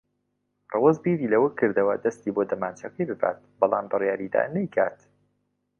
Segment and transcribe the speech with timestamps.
[0.71, 4.99] ڕەوەز بیری لەوە کردەوە دەستی بۆ دەمانچەکەی ببات، بەڵام بڕیاری دا نەیکات.